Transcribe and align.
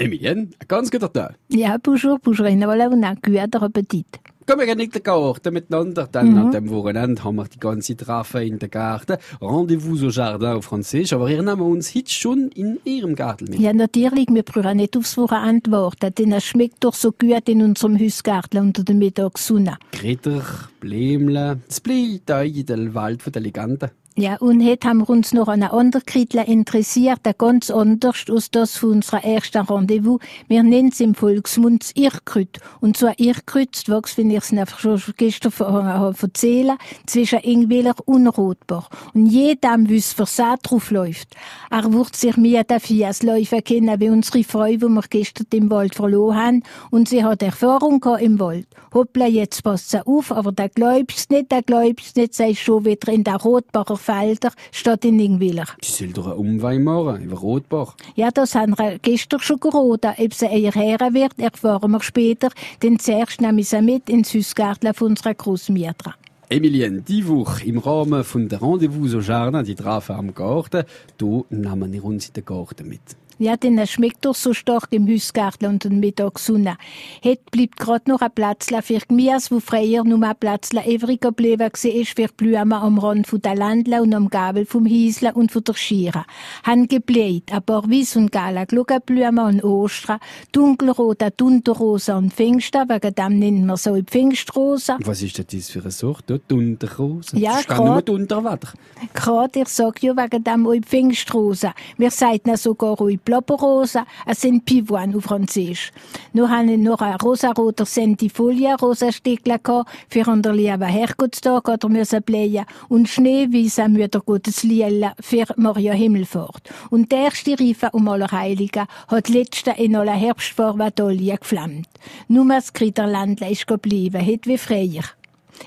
Emilienne, 0.00 0.48
ein 0.58 0.68
ganz 0.68 0.90
guter 0.90 1.12
Tag. 1.12 1.36
Ja, 1.48 1.76
bonjour, 1.76 2.18
bonjour. 2.18 2.46
Ich 2.46 2.58
wollte 2.60 2.88
auch 2.88 3.14
guten 3.22 3.62
Appetit. 3.62 4.06
Gehen 4.46 4.58
wir 4.58 4.74
nicht 4.74 4.94
den 4.94 5.02
Garten 5.02 5.52
miteinander. 5.52 6.08
Dann 6.10 6.36
an 6.36 6.50
dem 6.50 6.70
Wochenende 6.70 7.22
haben 7.22 7.36
wir 7.36 7.44
die 7.44 7.60
ganze 7.60 7.96
Traffe 7.96 8.42
in 8.42 8.58
der 8.58 8.68
Garten. 8.68 9.18
Rendezvous 9.40 10.02
au 10.02 10.08
Jardin 10.08 10.48
auf 10.48 10.64
Französisch. 10.64 11.12
Aber 11.12 11.30
ihr 11.30 11.42
nehmen 11.42 11.60
uns 11.60 11.94
heute 11.94 12.10
schon 12.10 12.48
in 12.48 12.80
Ihrem 12.84 13.14
Garten 13.14 13.44
mit. 13.44 13.60
Ja, 13.60 13.72
natürlich, 13.72 14.26
wir 14.28 14.42
brauchen 14.42 14.78
nicht 14.78 14.96
aufs 14.96 15.16
Wochenende 15.18 15.70
warten, 15.70 16.12
denn 16.16 16.32
es 16.32 16.44
schmeckt 16.44 16.82
doch 16.82 16.94
so 16.94 17.12
gut 17.12 17.48
in 17.48 17.62
unserem 17.62 18.00
Hausgarten 18.00 18.58
unter 18.58 18.82
der 18.82 18.94
Mittagssonne. 18.96 19.76
Kritter, 19.92 20.42
Blämle, 20.80 21.60
das 21.68 21.80
in 21.80 22.66
den 22.66 22.94
Wald 22.94 23.22
von 23.22 23.32
der 23.32 23.42
Legende. 23.42 23.92
Ja, 24.20 24.36
und 24.36 24.62
heute 24.62 24.86
haben 24.86 24.98
wir 24.98 25.08
uns 25.08 25.32
noch 25.32 25.48
an 25.48 25.62
einen 25.62 25.72
anderen 25.72 26.04
Krittler 26.04 26.46
interessiert, 26.46 27.20
der 27.24 27.32
ganz 27.32 27.70
anders 27.70 28.26
als 28.28 28.50
das 28.50 28.76
von 28.76 28.90
unserer 28.90 29.24
ersten 29.24 29.62
Rendezvous. 29.62 30.20
Wir 30.46 30.62
nennen 30.62 30.90
es 30.92 31.00
im 31.00 31.14
Volksmund 31.14 31.84
das 31.84 31.92
Irrkrüt. 31.94 32.58
Und 32.82 32.98
zwar 32.98 33.18
Irrkrüt 33.18 33.88
wächst, 33.88 34.18
wenn 34.18 34.30
ich 34.30 34.36
es 34.36 34.52
einfach 34.52 34.78
schon 34.78 35.00
gestern 35.16 35.52
vorher 35.52 36.14
erzählen 36.20 36.76
zwischen 37.06 37.38
Ingwiller 37.38 37.94
und 38.04 38.26
Rotbach. 38.26 38.90
Und 39.14 39.24
jedem 39.24 39.88
wüsste, 39.88 40.18
was 40.18 40.36
da 40.36 40.56
drauf 40.62 40.90
läuft. 40.90 41.34
Er 41.70 41.90
wird 41.90 42.14
sich 42.14 42.36
mir 42.36 42.62
dafür 42.64 43.06
als 43.06 43.22
Läufer 43.22 43.62
kennen, 43.62 44.00
wie 44.00 44.10
unsere 44.10 44.44
Frau, 44.44 44.66
die 44.66 44.82
wir 44.82 45.02
gestern 45.08 45.46
im 45.54 45.70
Wald 45.70 45.94
verloren 45.94 46.36
haben. 46.36 46.62
Und 46.90 47.08
sie 47.08 47.24
hat 47.24 47.42
Erfahrung 47.42 48.00
gehabt 48.00 48.20
im 48.20 48.38
Wald. 48.38 48.66
Hoppla, 48.92 49.28
jetzt 49.28 49.62
passt 49.62 49.92
sie 49.92 50.06
auf, 50.06 50.30
aber 50.30 50.52
der 50.52 50.68
glaubst 50.68 51.30
nicht, 51.30 51.50
der 51.50 51.62
glaubst 51.62 52.16
nicht, 52.16 52.34
sei 52.34 52.52
schon 52.54 52.84
wieder 52.84 53.10
in 53.10 53.24
der 53.24 53.36
Rotbacher 53.36 53.96
Felder 54.10 54.52
statt 54.72 55.04
in 55.04 55.20
Ingwiller. 55.20 55.66
Sie 55.82 55.92
soll 55.92 56.12
doch 56.12 56.26
einen 56.26 56.60
Umweg 56.60 56.80
machen, 56.80 57.22
über 57.22 57.36
Rotbach. 57.36 57.94
Ja, 58.16 58.30
das 58.30 58.54
haben 58.56 58.76
wir 58.76 58.98
gestern 58.98 59.40
schon 59.40 59.60
geraten. 59.60 60.14
Ob 60.18 60.34
sie 60.34 60.46
eher 60.46 60.72
her 60.72 60.98
wird, 61.12 61.38
erfahren 61.38 61.92
wir 61.92 62.02
später. 62.02 62.48
Denn 62.82 62.98
zuerst 62.98 63.40
nehmen 63.40 63.58
wir 63.58 63.64
sie 63.64 63.80
mit 63.80 64.10
ins 64.10 64.34
Hausgarten 64.34 64.92
von 64.94 65.08
unserer 65.08 65.34
Großmutter. 65.34 66.14
Emilienne, 66.48 67.02
die 67.02 67.26
Woche 67.28 67.64
im 67.64 67.78
Rahmen 67.78 68.24
von 68.24 68.48
der 68.48 68.60
Rendezvous 68.60 69.14
au 69.14 69.20
Jardin, 69.20 69.64
die 69.64 69.76
Traffe 69.76 70.16
am 70.16 70.34
Garten, 70.34 70.82
da 71.16 71.42
nehmen 71.50 71.92
wir 71.92 72.04
uns 72.04 72.26
in 72.26 72.32
den 72.34 72.44
Garten 72.44 72.88
mit. 72.88 73.00
Ja, 73.42 73.56
denn 73.56 73.78
es 73.78 73.92
schmeckt 73.92 74.26
doch 74.26 74.34
so 74.34 74.52
stark 74.52 74.88
im 74.90 75.08
Hausgarten 75.08 75.66
und 75.66 75.84
der 75.84 75.90
Mittagssonne. 75.90 76.76
Heute 77.24 77.40
bleibt 77.50 77.78
gerade 77.78 78.10
noch 78.10 78.20
ein 78.20 78.30
Platz 78.34 78.66
für 78.82 78.98
Gemüse, 78.98 79.52
wo 79.52 79.60
früher 79.60 80.04
nur 80.04 80.22
ein 80.22 80.36
Platz 80.38 80.68
übrig 80.86 81.22
geblieben 81.22 81.60
war, 81.60 81.70
für 81.72 82.28
Blumen 82.36 82.74
am 82.74 82.98
Rand 82.98 83.26
von 83.26 83.40
der 83.40 83.54
Landle 83.54 84.02
und 84.02 84.12
am 84.12 84.28
Gabel 84.28 84.66
vom 84.66 84.84
Hiesle 84.84 85.32
und 85.32 85.52
von 85.52 85.64
der 85.64 85.72
Schiere. 85.72 86.26
Han 86.64 86.86
gebläht, 86.86 87.50
ein 87.50 87.62
paar 87.62 87.90
Weiss 87.90 88.14
und 88.14 88.30
Gala 88.30 88.66
Gluckenblumen 88.66 89.38
und 89.38 89.64
Ostern, 89.64 90.18
dunkelrote 90.52 91.30
Dunterrosa 91.34 92.18
und 92.18 92.34
Pfingsten, 92.34 92.90
wegen 92.90 93.14
dem 93.14 93.38
nennt 93.38 93.64
man 93.64 93.78
so 93.78 93.96
die 93.96 94.02
Pfingstrose. 94.02 94.98
Was 95.02 95.22
ist 95.22 95.38
denn 95.38 95.46
das 95.50 95.70
für 95.70 95.80
eine 95.80 95.90
Sorte? 95.90 96.42
Dunterrose? 96.46 97.38
Ja, 97.38 97.52
das 97.52 97.60
ist 97.60 97.68
gar 97.68 97.78
grad. 97.78 97.86
nicht 97.86 97.94
mehr 97.94 98.18
Dunterwetter. 98.18 98.68
Gerade, 99.14 99.60
ich 99.60 99.68
sag 99.68 100.02
ja 100.02 100.14
wegen 100.14 100.44
dem 100.44 100.66
auch 100.66 100.72
die 100.74 100.82
Pfingstrose. 100.82 101.72
Wir 101.96 102.10
sagen 102.10 102.54
sogar 102.58 103.00
auch 103.00 103.08
die 103.30 103.34
Plopperrose, 103.36 104.04
es 104.26 104.40
sind 104.40 104.64
Pivoine 104.64 105.16
auf 105.16 105.24
Französisch. 105.24 105.92
Nur 106.32 106.50
habe 106.50 106.72
ich 106.72 106.78
noch 106.78 107.00
ein 107.00 107.14
rosaroter 107.14 107.86
Centifolia, 107.86 108.74
rosa 108.74 109.12
Stickler 109.12 109.58
gehabt, 109.58 109.90
für 110.08 110.26
an 110.26 110.42
der 110.42 110.52
lieben 110.52 110.82
Herrgottstag 110.82 111.68
oder 111.68 111.88
müssen 111.88 112.22
blähen 112.22 112.64
und 112.88 113.08
schneeweiße 113.08 113.88
Müttergottes 113.88 114.62
Lielle 114.64 115.12
für 115.20 115.46
Maria 115.56 115.92
Himmelfahrt. 115.92 116.70
Und 116.90 117.12
der 117.12 117.24
erste 117.24 117.58
Reife 117.58 117.90
um 117.92 118.08
Allerheiligen 118.08 118.86
hat 119.08 119.28
letzte 119.28 119.70
in 119.72 119.96
aller 119.96 120.12
Herbstfarbe 120.12 120.92
geflammt. 120.94 121.88
Nur 122.28 122.48
das 122.48 122.72
Kritterlandle 122.72 123.50
ist 123.50 123.66
geblieben, 123.66 124.20
het 124.20 124.46
wie 124.46 124.58
freier. 124.58 125.19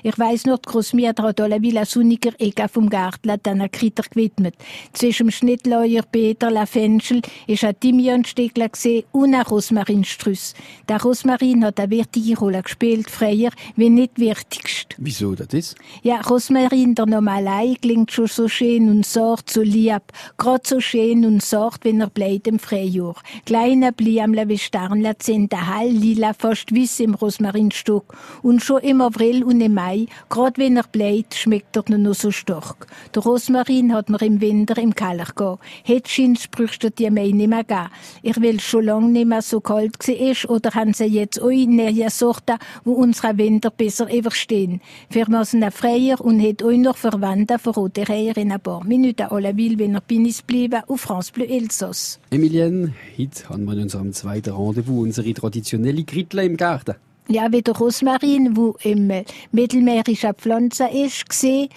Ich 0.06 0.18
weiss 0.18 0.44
noch, 0.44 0.58
die 0.58 0.68
Großmutter 0.68 1.22
hat 1.22 1.40
alle 1.40 1.62
Villa 1.62 1.86
sonniger 1.86 2.32
Ecke 2.38 2.68
vom 2.68 2.90
Garten 2.90 3.40
diesen 3.42 3.70
Kritter 3.70 4.02
gewidmet. 4.02 4.54
Zwischen 4.92 5.28
dem 5.28 5.30
Schnittlauer, 5.30 6.02
Peter, 6.12 6.50
La 6.50 6.66
Fenchel, 6.66 7.22
ist 7.46 7.64
ein 7.64 7.80
Thymiansteckler 7.80 8.68
gesehen 8.68 9.04
und 9.12 9.34
ein 9.34 9.40
Rosmarinstrüss. 9.40 10.52
Der 10.90 11.00
Rosmarin 11.00 11.64
hat 11.64 11.80
eine 11.80 11.88
wichtige 11.88 12.38
Rolle 12.38 12.60
gespielt, 12.60 13.08
freier, 13.08 13.48
wie 13.76 13.88
nicht 13.88 14.18
wichtigst. 14.18 14.94
Wieso 14.98 15.34
das 15.34 15.54
ist? 15.54 15.76
Ja, 16.02 16.20
Rosmarin, 16.20 16.94
der 16.94 17.06
allein, 17.06 17.76
klingt 17.80 18.12
schon 18.12 18.26
so 18.26 18.46
schön 18.46 18.90
und 18.90 19.06
sort 19.06 19.48
so 19.48 19.62
lieb. 19.62 20.02
Grad 20.36 20.66
so 20.66 20.80
schön 20.80 21.24
und 21.24 21.42
sort, 21.42 21.82
wenn 21.82 22.02
er 22.02 22.10
bleibt 22.10 22.46
im 22.46 22.58
Frühjahr. 22.58 23.16
Kleine 23.46 23.90
Bliamle 23.90 24.50
wie 24.50 24.58
Sternle 24.58 25.14
sind 25.22 25.50
der 25.50 25.66
Hall 25.66 25.88
lila, 25.88 26.34
fast 26.34 26.74
wiss 26.74 27.00
im 27.00 27.14
Rosmarinstock. 27.14 28.14
Und 28.42 28.62
schon 28.62 28.82
im 28.82 29.00
April 29.00 29.42
und 29.44 29.62
im 29.62 29.72
Mai, 29.72 29.93
grad 30.28 30.58
wenn 30.58 30.76
er 30.76 30.84
bleibt, 30.90 31.34
schmeckt 31.34 31.76
er 31.76 31.98
noch 31.98 32.14
so 32.14 32.30
stark. 32.30 32.86
Der 33.14 33.22
Rosmarin 33.22 33.92
hat 33.92 34.08
mir 34.08 34.22
im 34.22 34.40
Winter 34.40 34.78
im 34.78 34.94
Keller. 34.94 35.58
Het 35.84 36.08
scheint 36.08 36.50
brüchst 36.50 36.98
die 36.98 37.10
Mai 37.10 37.30
nicht 37.30 37.48
mehr 37.48 37.64
gehen. 37.64 37.88
Ich 38.22 38.40
will 38.40 38.60
schon 38.60 38.84
lange 38.84 39.10
nicht 39.10 39.26
mehr 39.26 39.42
so 39.42 39.60
kalt 39.60 39.96
ist 40.08 40.48
oder 40.48 40.70
haben 40.74 40.94
sie 40.94 41.04
jetzt 41.04 41.40
euch 41.40 41.66
neue 41.66 42.10
Sorten, 42.10 42.58
wo 42.84 42.92
unsere 42.92 43.36
Winter 43.38 43.70
besser 43.70 44.12
überstehen. 44.12 44.80
Wir 45.10 45.28
müssen 45.28 45.68
freier 45.70 46.20
und 46.20 46.40
het 46.40 46.62
euch 46.62 46.78
noch 46.78 46.96
verwenden, 46.96 47.58
verrate 47.58 48.02
ich 48.02 48.36
in 48.36 48.52
ein 48.52 48.60
paar 48.60 48.84
Minuten 48.84 49.26
alle 49.30 49.56
will, 49.56 49.78
wenn 49.78 49.94
er 49.94 50.00
Pinis 50.00 50.42
bleiben, 50.42 50.82
auf 50.86 51.00
France 51.00 51.32
Bleu 51.32 51.44
Elsass. 51.44 52.20
Emilienne, 52.30 52.94
heute 53.18 53.48
haben 53.48 53.64
wir 53.64 53.74
in 53.74 53.82
unserem 53.82 54.12
zweiten 54.12 54.54
Rendezvous 54.54 55.02
unsere 55.02 55.32
traditionelle 55.34 56.04
Kritle 56.04 56.44
im 56.44 56.56
Garten. 56.56 56.94
Ja, 57.26 57.50
wie 57.50 57.62
der 57.62 57.74
Rosmarin, 57.74 58.56
wo 58.56 58.76
im 58.82 59.08
äh, 59.08 59.24
mittelmeerischer 59.50 60.34
Pflanze 60.34 60.88
ist, 60.88 61.28
gesehen, 61.28 61.70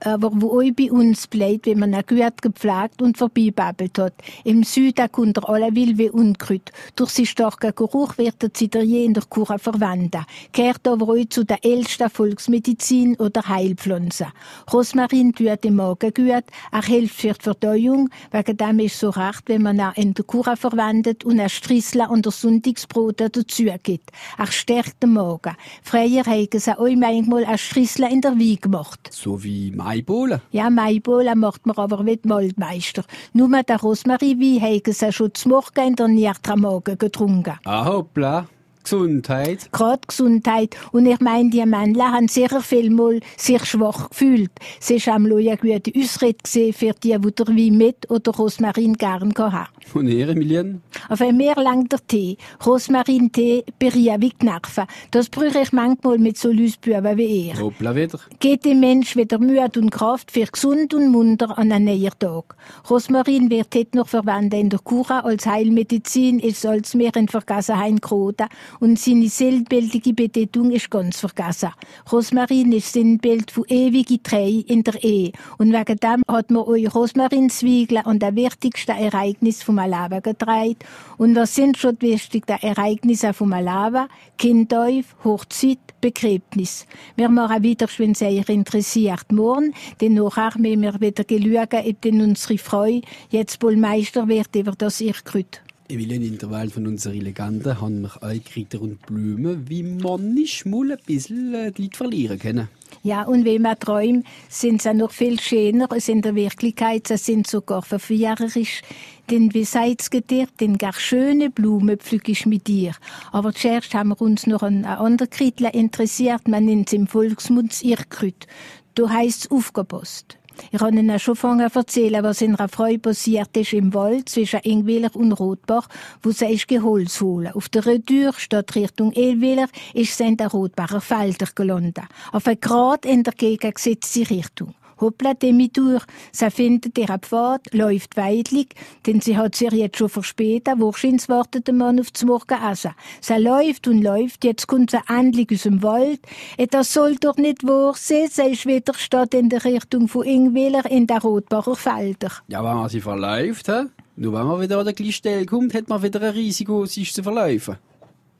aber 0.00 0.30
wo 0.32 0.60
auch 0.60 0.72
bei 0.76 0.90
uns 0.90 1.26
bleibt, 1.26 1.66
wenn 1.66 1.78
man 1.80 1.92
ihn 1.92 2.02
gut 2.06 2.42
gepflegt 2.42 3.02
und 3.02 3.18
vorbeibabbelt 3.18 3.98
hat. 3.98 4.14
Im 4.44 4.62
Süden 4.62 5.10
kommt 5.10 5.38
er 5.38 5.48
alle 5.48 5.74
will 5.74 5.98
wie 5.98 6.10
Unkraut. 6.10 6.70
Durch 6.96 7.10
seinen 7.10 7.26
starken 7.26 7.74
Geruch 7.74 8.18
wird 8.18 8.42
er 8.42 8.82
je 8.82 9.04
in 9.04 9.14
der 9.14 9.24
Kur 9.24 9.58
verwenden. 9.58 10.24
Gehört 10.52 10.86
aber 10.86 11.08
auch 11.08 11.28
zu 11.28 11.44
der 11.44 11.64
ältesten 11.64 12.10
Volksmedizin 12.10 13.16
oder 13.16 13.48
Heilpflanze. 13.48 14.28
Rosmarin 14.72 15.32
tut 15.32 15.64
dem 15.64 15.76
Magen 15.76 16.12
gut, 16.14 16.44
er 16.72 16.82
hilft 16.82 17.20
für 17.20 17.32
die 17.32 17.42
Verdauung, 17.42 18.08
wegen 18.30 18.56
dem 18.56 18.78
ist 18.80 18.94
es 18.94 19.00
so 19.00 19.10
recht, 19.10 19.42
wenn 19.46 19.62
man 19.62 19.78
ihn 19.78 19.92
in 19.96 20.14
der 20.14 20.24
Kur 20.24 20.56
verwendet 20.56 21.24
und 21.24 21.40
ein 21.40 21.48
Strissel 21.48 22.02
und 22.08 22.24
der 22.24 22.32
Sonntagsbrot 22.32 23.20
dazu 23.20 23.64
gibt. 23.82 24.10
Er 24.36 24.46
stärkt 24.46 25.02
den 25.02 25.12
Magen. 25.14 25.56
Früher 25.82 26.24
haben 26.24 26.48
sie 26.52 26.78
auch 26.78 26.96
manchmal 26.96 27.44
ein 27.44 27.58
Strissel 27.58 28.10
in 28.10 28.20
der 28.20 28.32
Wein 28.32 28.58
gemacht. 28.60 29.08
So 29.10 29.42
wie 29.42 29.70
Maibohlen. 29.88 30.42
Ja, 30.50 30.68
Maibola 30.68 31.34
macht 31.34 31.64
man 31.64 31.76
aber 31.76 32.02
mit 32.02 32.28
Waldmeister. 32.28 33.04
Nur 33.32 33.48
mit 33.48 33.70
der 33.70 33.80
Rosmarie-Wein 33.80 34.60
haben 34.60 34.92
sie 34.92 35.12
schon 35.12 35.32
zum 35.32 35.52
Morgen 35.52 35.88
in 35.88 35.96
der 35.96 36.08
Niertramorgen 36.08 36.98
getrunken. 36.98 37.54
Ah, 37.64 37.86
hoppla. 37.86 38.46
Gesundheit. 38.82 39.70
Gerade 39.72 40.00
Gesundheit. 40.06 40.76
Und 40.92 41.06
ich 41.06 41.20
meine, 41.20 41.50
die 41.50 41.64
Männler 41.64 42.12
haben 42.12 42.28
sehr 42.28 42.48
viel 42.60 42.90
mal 42.90 43.20
sich 43.36 43.64
schwach 43.64 44.10
gefühlt. 44.10 44.50
Sie 44.80 44.98
haben 44.98 45.30
auch 45.32 45.36
eine 45.36 45.56
gute 45.56 45.92
Ausrede 45.98 46.38
gesehen 46.42 46.72
für 46.72 46.92
die, 46.92 47.18
die 47.18 47.32
der 47.32 47.46
Wein 47.48 47.76
mit 47.76 48.10
oder 48.10 48.32
Rosmarin 48.32 48.94
gern 48.94 49.32
haben. 49.36 49.68
Und 49.94 50.08
ihr, 50.08 50.28
Emilienne? 50.28 50.80
Auf 51.08 51.20
mir 51.20 51.54
langt 51.54 51.92
der 51.92 52.06
Tee. 52.06 52.36
Rosmarin-Tee 52.64 53.64
beriert 53.78 54.20
wie 54.20 54.30
Knarfen. 54.30 54.84
Das 55.10 55.28
brüche 55.28 55.60
ich 55.60 55.72
manchmal 55.72 56.18
mit 56.18 56.36
so 56.36 56.50
Lüsbüben 56.50 57.16
wie 57.16 57.48
ihr. 57.48 57.60
Hoppla 57.60 57.94
wieder. 57.94 58.18
Geht 58.40 58.64
dem 58.64 58.80
Mensch 58.80 59.16
wieder 59.16 59.38
Mühe 59.38 59.68
und 59.76 59.90
Kraft 59.90 60.30
für 60.30 60.46
gesund 60.46 60.94
und 60.94 61.10
munter 61.10 61.58
an 61.58 61.72
einen 61.72 61.86
neuen 61.86 62.12
Tag. 62.18 62.56
Rosmarin 62.88 63.50
wird 63.50 63.74
heute 63.74 63.96
noch 63.96 64.08
verwendet 64.08 64.60
in 64.60 64.70
der 64.70 64.80
Kura 64.80 65.20
als 65.20 65.46
Heilmedizin, 65.46 66.38
ist 66.38 66.66
als 66.66 66.94
mehr 66.94 67.14
in 67.16 67.28
Vergessenheit 67.28 68.02
geraten 68.02 68.48
und 68.80 68.98
seine 68.98 69.28
sinnbildliche 69.28 70.12
Bedeutung 70.12 70.70
ist 70.70 70.90
ganz 70.90 71.20
vergessen. 71.20 71.70
Rosmarin 72.10 72.72
ist 72.72 72.92
Sinnbild 72.92 73.50
von 73.50 73.64
ewige 73.68 74.22
Treue 74.22 74.60
in 74.60 74.84
der 74.84 75.02
Ehe 75.02 75.32
und 75.58 75.72
wegen 75.72 75.96
dem 75.98 76.22
hat 76.28 76.50
man 76.50 76.62
euch 76.64 76.94
Rosmarinzwiebeln 76.94 78.04
an 78.04 78.18
der 78.18 78.34
wichtigsten 78.36 78.96
Ereignis 78.96 79.62
vom 79.62 79.78
Leben 79.78 80.22
getragen. 80.22 80.76
Und 81.16 81.36
was 81.36 81.54
sind 81.54 81.76
schon 81.76 81.98
die 81.98 82.12
wichtigsten 82.12 82.58
Ereignisse 82.60 83.32
vom 83.32 83.50
Leben? 83.50 84.08
Kindäuf, 84.36 85.16
Hochzeit, 85.24 85.78
Begräbnis. 86.00 86.86
Wir 87.16 87.28
machen 87.28 87.62
wieder, 87.62 87.88
wenn 87.96 88.12
es 88.12 88.22
euch 88.22 88.48
interessiert, 88.48 89.32
morgen, 89.32 89.74
denn 90.00 90.14
nachher 90.14 90.52
müssen 90.56 90.82
wir 90.82 91.00
wieder 91.00 91.24
schauen, 91.28 91.86
ob 91.86 92.02
denn 92.02 92.20
unsere 92.22 92.58
Frau 92.58 93.00
jetzt 93.30 93.62
wohl 93.62 93.76
Meister 93.76 94.28
wird 94.28 94.54
über 94.54 94.72
das 94.72 95.00
Irrgrüt. 95.00 95.62
Emil, 95.90 96.12
in 96.12 96.36
der 96.36 96.50
Welt 96.50 96.72
von 96.72 96.86
unseren 96.86 97.18
Legenden 97.18 97.80
haben 97.80 98.02
wir 98.02 98.22
auch 98.22 98.44
Kräuter 98.44 98.82
und 98.82 99.00
Blumen, 99.06 99.68
wie 99.70 99.82
man 99.82 100.34
nicht 100.34 100.66
mal 100.66 100.92
ein 100.92 100.98
bisschen 101.06 101.54
äh, 101.54 101.72
die 101.72 101.84
Leute 101.84 101.96
verlieren 101.96 102.38
können. 102.38 102.68
Ja, 103.02 103.22
und 103.22 103.46
wenn 103.46 103.62
man 103.62 103.78
träumt, 103.78 104.26
sind 104.50 104.82
sie 104.82 104.92
noch 104.92 105.12
viel 105.12 105.40
schöner 105.40 105.90
als 105.90 106.08
in 106.08 106.20
der 106.20 106.34
Wirklichkeit. 106.34 107.08
Sie 107.08 107.16
sind 107.16 107.46
sogar 107.46 107.82
verführerisch. 107.82 108.82
Denn 109.30 109.54
wie 109.54 109.64
sagt's 109.64 110.10
dir, 110.10 110.46
denn 110.60 110.78
gar 110.78 110.92
schöne 110.92 111.48
Blumen 111.48 111.98
pflück 111.98 112.28
ich 112.28 112.44
mit 112.44 112.66
dir. 112.66 112.92
Aber 113.32 113.54
zuerst 113.54 113.94
haben 113.94 114.10
wir 114.10 114.20
uns 114.20 114.46
noch 114.46 114.62
an 114.62 114.84
ein 114.84 114.98
anderer 114.98 115.28
Krittler 115.28 115.72
interessiert. 115.72 116.48
Man 116.48 116.66
nennt 116.66 116.88
es 116.88 116.92
im 116.92 117.06
Volksmund 117.06 117.82
Irrkrüt. 117.82 118.46
Du 118.94 119.08
heisst 119.08 119.50
aufgepasst. 119.50 120.37
Ich 120.70 120.80
habe 120.80 120.96
Ihnen 120.96 121.18
schon 121.18 121.36
zu 121.36 121.46
erzählen, 121.46 122.22
was 122.22 122.40
in 122.42 122.54
einer 122.54 122.68
Frau 122.68 122.96
passiert 122.98 123.56
ist 123.56 123.72
im 123.72 123.94
Wald 123.94 124.28
zwischen 124.28 124.60
Ingwiller 124.62 125.14
und 125.14 125.32
Rotbach, 125.32 125.88
wo 126.22 126.30
sie 126.30 126.46
ist 126.46 126.68
Geholz 126.68 127.20
holen. 127.20 127.52
Auf 127.52 127.68
der 127.68 127.86
Retour 127.86 128.32
statt 128.36 128.74
Richtung 128.74 129.12
Elwiller 129.12 129.68
ist 129.94 130.16
sie 130.16 130.24
in 130.24 130.36
der 130.36 130.48
Rotbacher 130.48 131.00
Felder 131.00 131.48
gelandet. 131.54 132.04
Auf 132.32 132.46
ein 132.46 132.60
Grad 132.60 133.06
in 133.06 133.22
der 133.22 133.34
gegengesetzte 133.34 134.28
Richtung. 134.30 134.74
Hoppla, 135.00 135.34
Demitur, 135.34 136.02
sie 136.32 136.50
findet 136.50 136.98
ihren 136.98 137.20
Pfad, 137.20 137.72
läuft 137.72 138.16
weitlich, 138.16 138.68
denn 139.06 139.20
sie 139.20 139.36
hat 139.36 139.54
sich 139.54 139.70
jetzt 139.72 139.98
schon 139.98 140.08
verspätet, 140.08 140.74
wahrscheinlich 140.78 141.28
wartet 141.28 141.66
der 141.66 141.74
Mann 141.74 142.00
auf 142.00 142.10
das 142.10 142.24
Morgenessen. 142.24 142.92
Sie 143.20 143.34
läuft 143.34 143.88
und 143.88 144.02
läuft, 144.02 144.44
jetzt 144.44 144.66
kommt 144.66 144.90
sie 144.90 145.00
endlich 145.08 145.50
aus 145.52 145.62
dem 145.62 145.82
Wald. 145.82 146.20
Et 146.56 146.72
das 146.72 146.92
soll 146.92 147.16
doch 147.16 147.36
nicht 147.36 147.66
wahr 147.66 147.94
sein, 147.96 148.28
sie 148.30 148.50
ist 148.52 148.66
wieder 148.66 148.94
statt 148.94 149.34
in 149.34 149.48
der 149.48 149.64
Richtung 149.64 150.08
von 150.08 150.24
Ingwiller 150.24 150.84
in 150.90 151.06
der 151.06 151.20
Rotbacher 151.20 151.76
Felder. 151.76 152.32
Ja, 152.48 152.64
wenn 152.64 152.76
man 152.76 152.88
sie 152.88 153.00
verläuft, 153.00 153.66
he? 153.68 153.84
nur 154.16 154.32
wenn 154.32 154.46
man 154.46 154.60
wieder 154.60 154.78
an 154.78 154.84
der 154.84 154.94
gleichen 154.94 155.12
Stelle 155.12 155.46
kommt, 155.46 155.74
hat 155.74 155.88
man 155.88 156.02
wieder 156.02 156.20
ein 156.20 156.32
Risiko, 156.32 156.86
sich 156.86 157.12
zu 157.12 157.22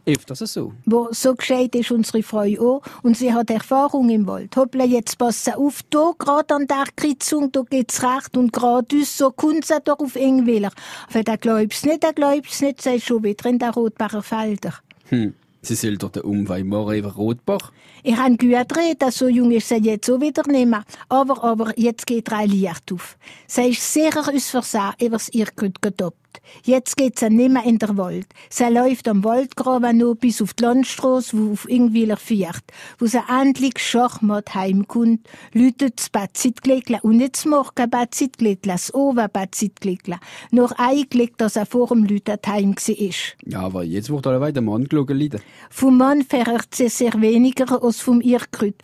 verlaufen. 0.08 0.18
Öfters 0.18 0.52
so. 0.52 0.72
Wo 0.84 1.08
so 1.10 1.34
gescheit 1.34 1.74
ist 1.74 1.90
unsere 1.90 2.22
Frau 2.22 2.40
auch 2.40 2.82
und 3.02 3.16
sie 3.16 3.32
hat 3.32 3.50
Erfahrung 3.50 4.08
im 4.10 4.26
Wald. 4.26 4.56
Hoppla, 4.56 4.84
jetzt 4.84 5.18
pass 5.18 5.48
auf, 5.48 5.82
da 5.90 6.12
grad 6.18 6.52
an 6.52 6.66
der 6.66 6.84
Kreuzung, 6.96 7.52
da 7.52 7.62
geht's 7.62 8.02
recht 8.02 8.36
und 8.36 8.52
geradeaus, 8.52 9.16
so 9.16 9.30
kommt 9.30 9.64
sie 9.64 9.80
doch 9.84 9.98
auf 9.98 10.16
Ingwiller. 10.16 10.72
Aber 11.10 11.22
da 11.22 11.36
glaubst 11.36 11.84
nicht, 11.84 12.02
da 12.02 12.12
glaubst 12.12 12.62
nicht, 12.62 12.82
sie 12.82 12.96
ist 12.96 13.06
schon 13.06 13.24
wieder 13.24 13.48
in 13.48 13.58
der 13.58 13.72
Rotbacher 13.72 14.22
Felder. 14.22 14.74
Hm. 15.08 15.34
Sie 15.60 15.74
soll 15.74 15.98
doch 15.98 16.10
den 16.10 16.22
Umweg 16.22 16.64
morgen 16.64 16.98
über 16.98 17.12
Rotbach. 17.12 17.72
Ich 18.04 18.16
habe 18.16 18.36
gut 18.36 18.76
reden, 18.76 19.10
so 19.10 19.26
jung 19.26 19.50
ist 19.50 19.68
sie 19.68 19.76
jetzt 19.76 20.08
auch 20.08 20.20
wieder 20.20 20.46
nicht 20.46 20.68
mehr. 20.68 20.84
Aber, 21.08 21.42
aber, 21.42 21.76
jetzt 21.76 22.06
geht 22.06 22.30
drei 22.30 22.46
Licht 22.46 22.92
auf. 22.92 23.18
Sie 23.48 23.70
ist 23.70 23.92
sicher 23.92 24.20
aus 24.20 24.50
Versehen 24.50 24.92
übers 25.00 25.28
Irrgut 25.30 25.82
getoppt. 25.82 26.27
Jetzt 26.64 26.96
geht 26.96 27.18
sie 27.18 27.30
nicht 27.30 27.52
mehr 27.52 27.64
in 27.64 27.78
der 27.78 27.96
Wald. 27.96 28.26
Sie 28.50 28.64
läuft 28.64 29.08
am 29.08 29.24
Waldgraben 29.24 29.98
noch 29.98 30.14
bis 30.14 30.42
auf 30.42 30.54
die 30.54 30.64
Landstrasse, 30.64 31.36
wo 31.38 31.52
auf 31.52 31.68
Ingwiller 31.68 32.16
fährt. 32.16 32.64
Wo 32.98 33.06
sie 33.06 33.20
endlich 33.28 33.78
schachmatt 33.78 34.54
heimkommt, 34.54 35.26
läutet 35.52 35.98
das 35.98 36.10
Batzitgleckle 36.10 36.98
und 37.02 37.18
nicht 37.18 37.36
das 37.36 37.44
Morgen 37.44 37.90
Batzitgleckle, 37.90 38.72
das 38.72 38.92
Oven 38.94 39.28
Batzitgleckle. 39.32 40.18
Noch 40.50 40.72
eingelegt, 40.72 41.40
dass 41.40 41.56
er 41.56 41.66
vor 41.66 41.88
dem 41.88 42.04
Lütet 42.04 42.46
heim 42.46 42.74
ist. 42.86 43.36
Ja, 43.44 43.60
aber 43.60 43.84
jetzt 43.84 44.10
wird 44.10 44.26
alle 44.26 44.40
weiter 44.40 44.60
Mann 44.60 44.84
geschaut. 44.84 45.40
Vom 45.70 45.96
Mann 45.96 46.22
verhört 46.22 46.74
sie 46.74 46.88
sehr 46.88 47.20
weniger 47.20 47.82
als 47.82 48.00
vom 48.00 48.20
Irrgrüt. 48.20 48.76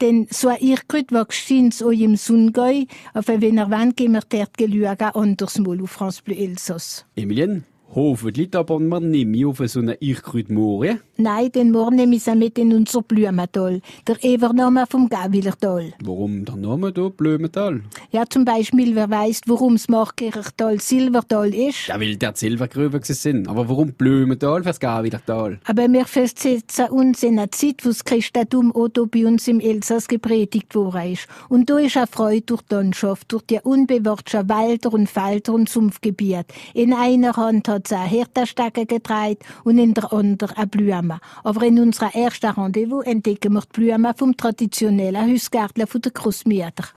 Denn 0.00 0.26
so 0.30 0.48
ein 0.48 0.58
Irrgrüt 0.60 1.12
wächst 1.12 1.82
auch 1.82 1.90
im 1.90 2.16
Sungäu, 2.16 2.84
aber 3.14 3.40
wenn 3.40 3.58
er 3.58 3.70
wollt, 3.70 3.96
gehen 3.96 4.12
wir 4.12 4.22
dort 4.28 4.50
schauen, 4.58 5.10
anders 5.14 5.58
mal 5.58 5.80
auf 5.80 5.90
France 5.90 6.22
Bleu 6.24 6.34
Elsass. 6.60 7.06
Emilien, 7.16 7.64
hoffentlich 7.94 8.54
aber 8.54 8.78
man 8.78 9.10
nicht 9.10 9.26
mehr 9.26 9.48
auf 9.48 9.60
so 9.64 9.80
eine 9.80 9.94
Irrgrütmoore. 9.94 10.98
Nein, 11.16 11.52
den 11.52 11.70
morgen 11.70 11.96
nehmen 11.96 12.20
wir 12.24 12.34
mit 12.34 12.58
in 12.58 12.72
unser 12.72 13.02
Blumental, 13.02 13.80
der 14.06 14.24
Evername 14.24 14.84
vom 14.88 15.08
Gawilertal. 15.08 15.92
Warum 16.02 16.44
der 16.44 16.56
Name 16.56 16.92
da 16.92 17.08
Blumental? 17.08 17.82
Ja, 18.10 18.24
zum 18.28 18.44
Beispiel, 18.44 18.94
wer 18.94 19.10
weiß, 19.10 19.42
warum 19.46 19.74
das 19.74 19.88
Markirchtal 19.88 20.80
Silbertal 20.80 21.54
ist. 21.54 21.88
Ja, 21.88 22.00
weil 22.00 22.16
der 22.16 22.32
Silbergrüben 22.34 23.02
sind. 23.02 23.48
Aber 23.48 23.68
warum 23.68 23.92
Blumental 23.92 24.62
fürs 24.62 24.80
Gawilertal? 24.80 25.58
Aber 25.64 25.92
wir 25.92 26.04
festsetzen 26.04 26.88
uns 26.88 27.22
in 27.22 27.38
einer 27.38 27.50
Zeit, 27.50 27.84
wo 27.84 27.88
das 27.88 28.04
Christentum 28.04 28.74
auch 28.74 28.88
bei 28.88 29.26
uns 29.26 29.48
im 29.48 29.60
Elsass 29.60 30.08
gepredigt 30.08 30.74
worden 30.74 31.12
ist. 31.12 31.26
Und 31.48 31.68
da 31.68 31.78
ist 31.78 31.96
eine 31.96 32.06
Freude 32.06 32.42
durch 32.42 32.62
die 32.62 32.74
Landschaft, 32.74 33.32
durch 33.32 33.42
die 33.42 33.60
unbewachten 33.62 34.48
Wälder 34.48 34.92
und 34.92 35.08
Felder 35.08 35.54
und 35.54 35.68
Sumpfgebiet. 35.68 36.46
In 36.72 36.92
einer 36.92 37.36
Hand 37.36 37.68
hat 37.68 37.79
eine 37.92 38.08
Hirtenstecke 38.08 38.86
getragen 38.86 39.38
und 39.64 39.78
in 39.78 39.94
der 39.94 40.12
anderen 40.12 40.56
eine 40.56 40.66
Blume. 40.66 41.20
Aber 41.44 41.62
in 41.62 41.78
unserer 41.78 42.14
ersten 42.14 42.50
Rendezvous 42.50 43.04
entdecken 43.04 43.54
wir 43.54 43.62
die 43.62 43.80
Blume 43.80 44.14
vom 44.16 44.36
traditionellen 44.36 45.32
Hausgärtler 45.32 45.86
von 45.86 46.00
der 46.00 46.12
Großmütter. 46.12 46.84